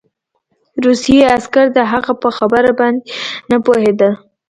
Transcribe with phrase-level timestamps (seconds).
[0.83, 3.03] روسي عسکر د هغه په خبره باندې
[3.49, 4.13] نه پوهېدل